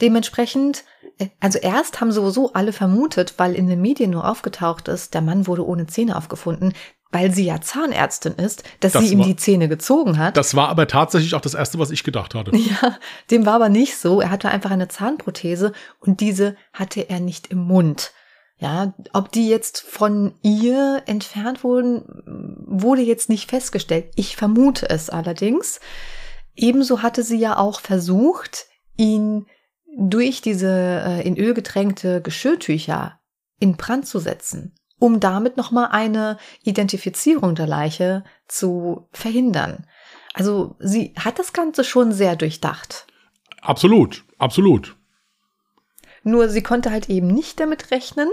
[0.00, 0.84] Dementsprechend,
[1.18, 5.22] äh, also erst haben sowieso alle vermutet, weil in den Medien nur aufgetaucht ist, der
[5.22, 6.72] Mann wurde ohne Zähne aufgefunden,
[7.14, 10.36] weil sie ja Zahnärztin ist, dass Das sie ihm war- die Zähne gezogen hat.
[10.36, 12.50] Das war aber tatsächlich auch das Erste, was ich gedacht hatte.
[12.56, 12.98] Ja,
[13.30, 14.20] dem war aber nicht so.
[14.20, 18.12] Er hatte einfach eine Zahnprothese und diese hatte er nicht im Mund.
[18.58, 22.04] Ja, ob die jetzt von ihr entfernt wurden,
[22.66, 24.12] wurde jetzt nicht festgestellt.
[24.16, 25.80] Ich vermute es allerdings.
[26.54, 29.46] Ebenso hatte sie ja auch versucht, ihn
[29.98, 30.68] durch diese
[31.04, 33.18] äh, in Öl getränkte Geschirrtücher
[33.60, 39.86] in Brand zu setzen, um damit nochmal eine Identifizierung der Leiche zu verhindern.
[40.34, 43.06] Also sie hat das Ganze schon sehr durchdacht.
[43.60, 44.96] Absolut, absolut.
[46.22, 48.28] Nur sie konnte halt eben nicht damit rechnen,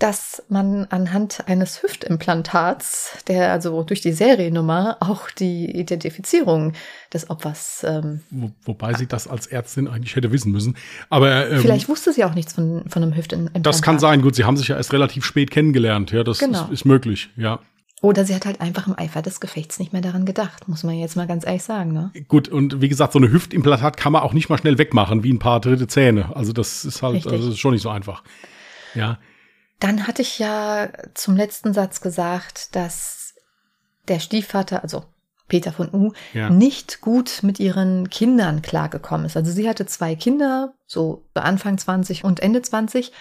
[0.00, 6.72] dass man anhand eines Hüftimplantats, der also durch die Seriennummer auch die Identifizierung
[7.12, 10.76] des Opfers, ähm, Wo, wobei sie das als Ärztin eigentlich hätte wissen müssen.
[11.08, 13.64] Aber ähm, vielleicht wusste sie auch nichts von, von einem Hüftimplantat.
[13.66, 14.22] das kann sein.
[14.22, 16.10] Gut, sie haben sich ja erst relativ spät kennengelernt.
[16.12, 16.64] Ja, das Genau.
[16.64, 17.28] ist, ist möglich.
[17.36, 17.60] Ja,
[18.00, 20.94] Oder sie hat halt einfach im Eifer des Gefechts nicht mehr daran gedacht, muss man
[20.94, 22.10] jetzt mal ganz ehrlich sagen, ne?
[22.28, 22.48] gut.
[22.48, 25.38] Und wie gesagt, so eine Hüftimplantat kann man auch nicht mal schnell wegmachen, wie ein
[25.38, 26.34] paar dritte Zähne.
[26.34, 27.32] Also das ist halt, Richtig.
[27.32, 28.22] also das ist schon nicht so einfach.
[28.94, 29.18] Ja,
[29.80, 33.34] Dann hatte ich ja zum letzten Satz gesagt, dass
[34.08, 35.04] der Stiefvater, also
[35.48, 36.48] Peter von U, Ja.
[36.48, 39.36] nicht gut mit ihren Kindern klargekommen ist.
[39.36, 43.12] Also sie hatte zwei Kinder, so Anfang 20 und Ende 20.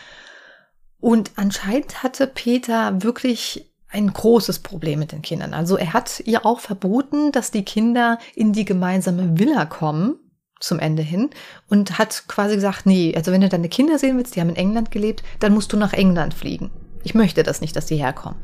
[0.99, 5.53] Und anscheinend hatte Peter wirklich ein großes Problem mit den Kindern.
[5.53, 10.19] Also er hat ihr auch verboten, dass die Kinder in die gemeinsame Villa kommen
[10.59, 11.29] zum Ende hin
[11.69, 14.55] und hat quasi gesagt, nee, also wenn du deine Kinder sehen willst, die haben in
[14.55, 16.71] England gelebt, dann musst du nach England fliegen.
[17.03, 18.37] Ich möchte das nicht, dass die herkommen.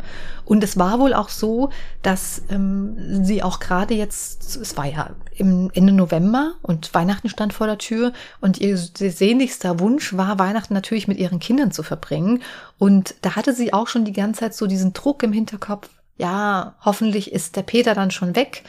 [0.46, 5.10] Und es war wohl auch so, dass ähm, sie auch gerade jetzt, es war ja
[5.36, 10.74] im Ende November und Weihnachten stand vor der Tür und ihr sehnlichster Wunsch war, Weihnachten
[10.74, 12.42] natürlich mit ihren Kindern zu verbringen.
[12.78, 16.76] Und da hatte sie auch schon die ganze Zeit so diesen Druck im Hinterkopf, ja,
[16.80, 18.64] hoffentlich ist der Peter dann schon weg.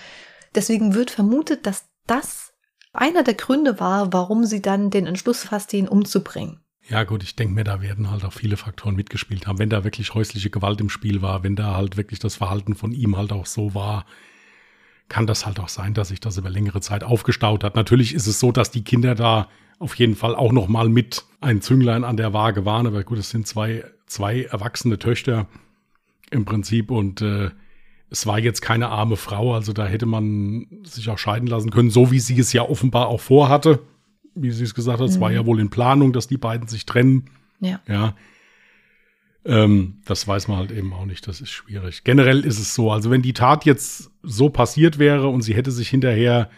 [0.57, 2.46] Deswegen wird vermutet, dass das
[3.01, 6.61] einer der Gründe war, warum sie dann den Entschluss fasste, ihn umzubringen.
[6.89, 9.59] Ja, gut, ich denke mir, da werden halt auch viele Faktoren mitgespielt haben.
[9.59, 12.93] Wenn da wirklich häusliche Gewalt im Spiel war, wenn da halt wirklich das Verhalten von
[12.93, 14.07] ihm halt auch so war,
[15.09, 17.75] kann das halt auch sein, dass sich das über längere Zeit aufgestaut hat.
[17.75, 21.25] Natürlich ist es so, dass die Kinder da auf jeden Fall auch noch mal mit
[21.41, 22.87] ein Zünglein an der Waage waren.
[22.87, 25.47] Aber gut, es sind zwei, zwei erwachsene Töchter
[26.31, 27.51] im Prinzip und äh,
[28.11, 29.55] es war jetzt keine arme Frau.
[29.55, 33.09] Also da hätte man sich auch scheiden lassen können, so wie sie es ja offenbar
[33.09, 33.81] auch vorhatte.
[34.35, 36.85] Wie sie es gesagt hat, es war ja wohl in Planung, dass die beiden sich
[36.87, 37.31] trennen.
[37.61, 37.81] Ja.
[37.89, 38.15] Ja.
[39.47, 41.27] Ähm, das weiß man halt eben auch nicht.
[41.27, 42.05] Das ist schwierig.
[42.05, 45.71] Generell ist es so, also wenn die Tat jetzt so passiert wäre und sie hätte
[45.71, 46.51] sich hinterher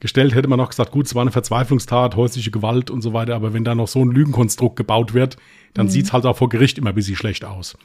[0.00, 3.34] gestellt, hätte man noch gesagt, gut, es war eine Verzweiflungstat, häusliche Gewalt und so weiter,
[3.34, 5.38] aber wenn da noch so ein Lügenkonstrukt gebaut wird,
[5.72, 7.76] dann sieht's halt auch vor Gericht immer ein bisschen schlecht aus.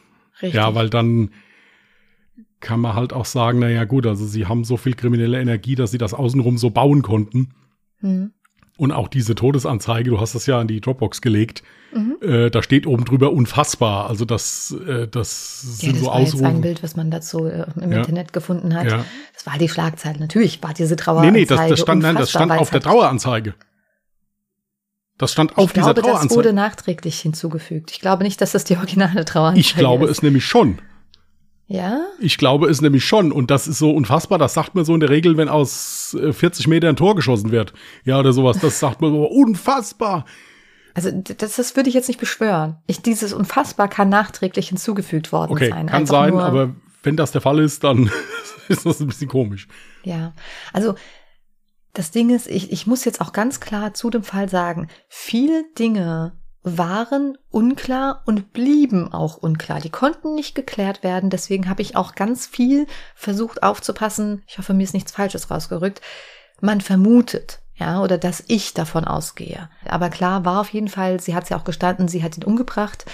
[0.42, 0.54] Richtig.
[0.54, 1.32] Ja, weil dann
[2.60, 5.76] kann man halt auch sagen, na ja, gut, also sie haben so viel kriminelle Energie,
[5.76, 7.50] dass sie das außenrum so bauen konnten.
[8.02, 8.32] Hm.
[8.78, 12.18] Und auch diese Todesanzeige, du hast das ja in die Dropbox gelegt, Mhm.
[12.22, 14.08] äh, da steht oben drüber unfassbar.
[14.08, 16.62] Also das, äh, das Ja, sind das so war jetzt ein Ausrufe.
[16.62, 17.98] Bild, was man dazu äh, im Ja.
[17.98, 18.86] Internet gefunden hat.
[18.92, 19.04] Ja.
[19.34, 20.20] Das war die Schlagzeile.
[20.20, 23.56] Natürlich war diese Nee, Traueranzeige nee, das, das stand, nein, das stand auf der Traueranzeige.
[25.18, 26.54] Das stand auf Ich dieser glaube, das wurde Traueranzeige.
[26.54, 27.92] nachträglich hinzugefügt.
[27.92, 30.12] Ich glaube nicht, dass das die originale Traueranzeige Ich glaube ist.
[30.12, 30.78] es nämlich schon.
[31.70, 32.02] Ja?
[32.20, 33.32] Ich glaube es nämlich schon.
[33.32, 34.40] Und das ist so unfassbar.
[34.40, 37.52] Das sagt man so in der Regel, wenn aus äh, 40 Metern ein Tor geschossen
[37.52, 37.74] wird.
[38.04, 38.58] Ja, oder sowas.
[38.60, 40.26] Das sagt man so unfassbar.
[40.96, 42.78] Also das, das würde ich jetzt nicht beschwören.
[42.88, 45.86] Ich, dieses Unfassbar kann nachträglich hinzugefügt worden Okay, sein.
[45.86, 48.10] kann Einfach sein, aber wenn das der Fall ist, dann
[48.68, 49.68] ist das ein bisschen komisch.
[50.04, 50.34] Ja,
[50.74, 50.96] also
[51.94, 55.66] das Ding ist, ich, ich muss jetzt auch ganz klar zu dem Fall sagen, viele
[55.78, 56.39] Dinge
[56.78, 59.80] waren unklar und blieben auch unklar.
[59.80, 61.30] Die konnten nicht geklärt werden.
[61.30, 64.44] Deswegen habe ich auch ganz viel versucht aufzupassen.
[64.48, 66.02] Ich hoffe, mir ist nichts Falsches rausgerückt.
[66.62, 69.70] Man vermutet, ja, oder dass ich davon ausgehe.
[69.86, 72.44] Aber klar war auf jeden Fall, sie hat es ja auch gestanden, sie hat ihn
[72.44, 73.06] umgebracht.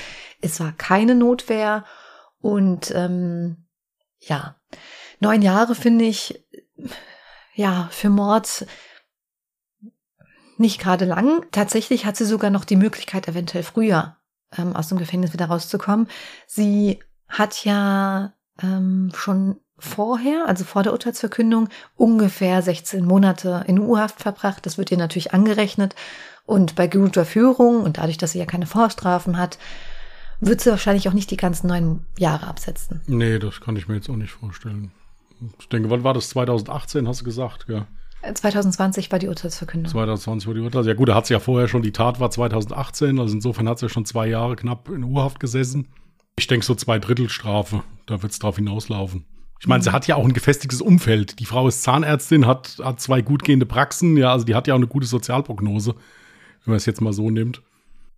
[0.41, 1.85] Es war keine Notwehr
[2.39, 3.67] und ähm,
[4.19, 4.55] ja,
[5.19, 6.43] neun Jahre finde ich
[7.53, 8.65] ja für Mord
[10.59, 11.45] nicht gerade lang.
[11.51, 14.17] Tatsächlich hat sie sogar noch die Möglichkeit, eventuell früher
[14.57, 16.07] ähm, aus dem Gefängnis wieder rauszukommen.
[16.47, 24.21] Sie hat ja ähm, schon vorher, also vor der Urteilsverkündung, ungefähr 16 Monate in U-Haft
[24.21, 24.65] verbracht.
[24.65, 25.95] Das wird ihr natürlich angerechnet.
[26.45, 29.57] Und bei guter Führung und dadurch, dass sie ja keine Vorstrafen hat,
[30.39, 33.01] wird sie wahrscheinlich auch nicht die ganzen neun Jahre absetzen.
[33.07, 34.91] Nee, das kann ich mir jetzt auch nicht vorstellen.
[35.59, 36.29] Ich denke, wann war das?
[36.29, 37.87] 2018, hast du gesagt, ja.
[38.33, 39.91] 2020 war die Urteilsverkündung.
[39.91, 40.89] 2020 war die Urteilsverkündung.
[40.89, 43.79] Ja gut, da hat sie ja vorher schon, die Tat war 2018, also insofern hat
[43.79, 45.87] sie ja schon zwei Jahre knapp in Urhaft gesessen.
[46.37, 49.25] Ich denke so zwei Drittel Strafe, da wird es drauf hinauslaufen.
[49.59, 49.83] Ich meine, mhm.
[49.83, 51.39] sie hat ja auch ein gefestigtes Umfeld.
[51.39, 54.73] Die Frau ist Zahnärztin, hat, hat zwei gut gehende Praxen, ja, also die hat ja
[54.73, 57.61] auch eine gute Sozialprognose, wenn man es jetzt mal so nimmt.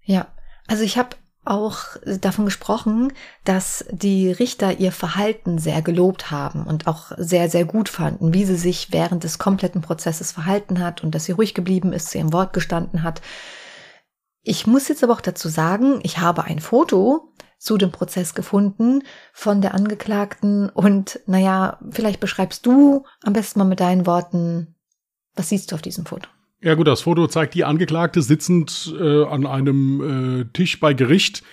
[0.03, 0.27] Ja,
[0.67, 1.15] also ich habe
[1.49, 7.65] auch davon gesprochen, dass die Richter ihr Verhalten sehr gelobt haben und auch sehr, sehr
[7.65, 11.53] gut fanden, wie sie sich während des kompletten Prozesses verhalten hat und dass sie ruhig
[11.53, 13.21] geblieben ist, zu ihrem Wort gestanden hat.
[14.43, 19.03] Ich muss jetzt aber auch dazu sagen, ich habe ein Foto zu dem Prozess gefunden
[19.33, 24.75] von der Angeklagten und naja, vielleicht beschreibst du am besten mal mit deinen Worten,
[25.35, 26.29] was siehst du auf diesem Foto?
[26.61, 31.43] Ja gut, das Foto zeigt die Angeklagte sitzend äh, an einem äh, Tisch bei Gericht.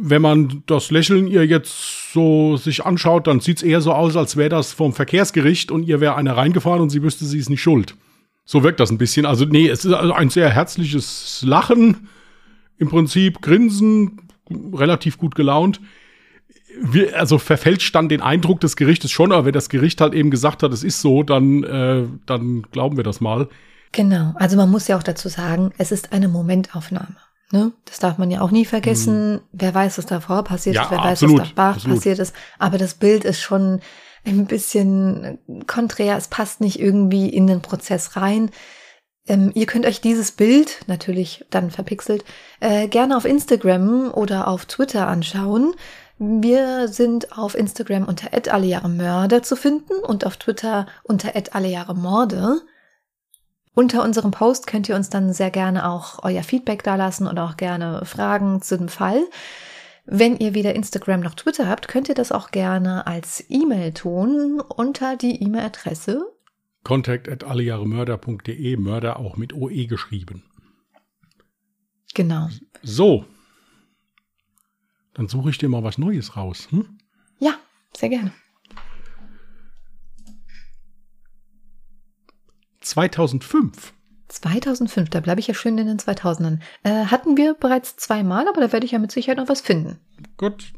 [0.00, 4.16] Wenn man das Lächeln ihr jetzt so sich anschaut, dann sieht es eher so aus,
[4.16, 7.50] als wäre das vom Verkehrsgericht und ihr wäre einer reingefahren und sie wüsste, sie ist
[7.50, 7.96] nicht schuld.
[8.46, 9.26] So wirkt das ein bisschen.
[9.26, 12.08] Also nee, es ist also ein sehr herzliches Lachen.
[12.78, 14.22] Im Prinzip Grinsen,
[14.72, 15.80] relativ gut gelaunt.
[16.80, 20.30] Wir, also verfälscht dann den Eindruck des Gerichtes schon, aber wenn das Gericht halt eben
[20.30, 23.48] gesagt hat, es ist so, dann, äh, dann glauben wir das mal.
[23.94, 27.16] Genau, also man muss ja auch dazu sagen, es ist eine Momentaufnahme.
[27.52, 27.72] Ne?
[27.84, 29.34] Das darf man ja auch nie vergessen.
[29.34, 29.40] Hm.
[29.52, 32.34] Wer weiß, was davor passiert ja, ist, wer absolut, weiß, was danach passiert ist.
[32.58, 33.80] Aber das Bild ist schon
[34.26, 36.16] ein bisschen konträr.
[36.16, 38.50] Es passt nicht irgendwie in den Prozess rein.
[39.28, 42.24] Ähm, ihr könnt euch dieses Bild, natürlich dann verpixelt,
[42.58, 45.74] äh, gerne auf Instagram oder auf Twitter anschauen.
[46.18, 48.28] Wir sind auf Instagram unter
[48.88, 51.32] Mörder zu finden und auf Twitter unter
[51.94, 52.60] Morde.
[53.74, 57.56] Unter unserem Post könnt ihr uns dann sehr gerne auch euer Feedback dalassen und auch
[57.56, 59.20] gerne Fragen zu dem Fall.
[60.06, 64.60] Wenn ihr weder Instagram noch Twitter habt, könnt ihr das auch gerne als E-Mail tun
[64.60, 66.34] unter die E-Mail-Adresse
[66.84, 70.44] contact at allejahremörder.de, Mörder auch mit OE geschrieben.
[72.14, 72.48] Genau.
[72.82, 73.24] So.
[75.14, 76.68] Dann suche ich dir mal was Neues raus.
[76.70, 76.98] Hm?
[77.38, 77.54] Ja,
[77.96, 78.32] sehr gerne.
[82.84, 83.92] 2005.
[84.28, 86.60] 2005, da bleibe ich ja schön in den 2000ern.
[86.82, 90.00] Äh, hatten wir bereits zweimal, aber da werde ich ja mit Sicherheit noch was finden.
[90.36, 90.72] Gut.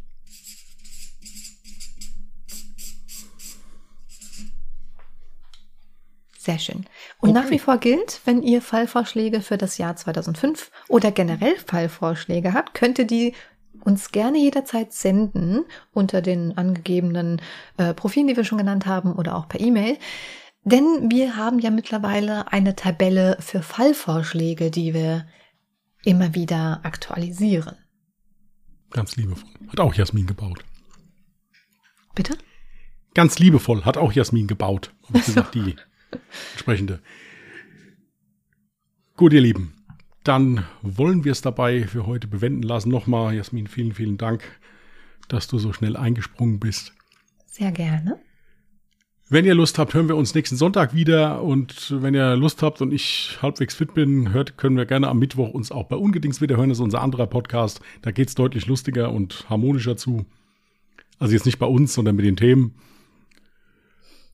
[6.39, 6.87] Sehr schön.
[7.19, 7.41] Und okay.
[7.41, 12.75] nach wie vor gilt, wenn ihr Fallvorschläge für das Jahr 2005 oder generell Fallvorschläge habt,
[12.75, 13.35] könnt ihr die
[13.83, 17.41] uns gerne jederzeit senden unter den angegebenen
[17.79, 19.99] äh, Profilen, die wir schon genannt haben oder auch per E-Mail.
[20.67, 25.29] Denn wir haben ja mittlerweile eine Tabelle für Fallvorschläge, die wir
[26.05, 27.77] immer wieder aktualisieren.
[28.91, 29.49] Ganz liebevoll.
[29.69, 30.65] Hat auch Jasmin gebaut.
[32.17, 32.37] Bitte?
[33.15, 34.93] Ganz liebevoll hat auch Jasmin gebaut.
[35.13, 35.77] Gesagt, die
[36.55, 37.01] entsprechende.
[39.17, 39.85] Gut, ihr Lieben.
[40.25, 42.91] Dann wollen wir es dabei für heute bewenden lassen.
[42.91, 44.43] Nochmal, Jasmin, vielen, vielen Dank,
[45.29, 46.93] dass du so schnell eingesprungen bist.
[47.47, 48.19] Sehr gerne.
[49.29, 51.43] Wenn ihr Lust habt, hören wir uns nächsten Sonntag wieder.
[51.43, 55.19] Und wenn ihr Lust habt und ich halbwegs fit bin, hört, können wir gerne am
[55.19, 56.69] Mittwoch uns auch bei Ungedings wieder hören.
[56.69, 57.81] Das ist unser anderer Podcast.
[58.03, 60.27] Da geht es deutlich lustiger und harmonischer zu.
[61.19, 62.77] Also jetzt nicht bei uns, sondern mit den Themen.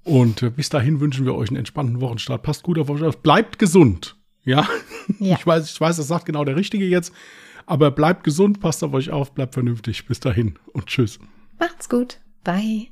[0.04, 2.42] Und äh, bis dahin wünschen wir euch einen entspannten Wochenstart.
[2.42, 3.22] Passt gut auf euch auf.
[3.22, 4.16] Bleibt gesund.
[4.44, 4.68] Ja?
[5.20, 5.36] ja.
[5.38, 7.14] Ich weiß, ich weiß, das sagt genau der Richtige jetzt.
[7.64, 10.06] Aber bleibt gesund, passt auf euch auf, bleibt vernünftig.
[10.06, 11.18] Bis dahin und tschüss.
[11.58, 12.20] Macht's gut.
[12.44, 12.88] Bye.